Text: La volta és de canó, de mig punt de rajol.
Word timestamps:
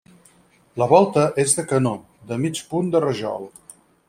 La 0.83 0.87
volta 0.93 1.25
és 1.43 1.53
de 1.59 1.67
canó, 1.73 1.93
de 2.33 2.41
mig 2.47 2.65
punt 2.73 2.91
de 2.97 3.05
rajol. 3.09 3.51